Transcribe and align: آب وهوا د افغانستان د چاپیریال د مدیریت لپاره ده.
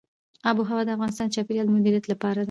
آب 0.49 0.57
وهوا 0.59 0.79
د 0.85 0.89
افغانستان 0.95 1.27
د 1.29 1.33
چاپیریال 1.35 1.67
د 1.67 1.71
مدیریت 1.75 2.05
لپاره 2.11 2.35
ده. 2.37 2.39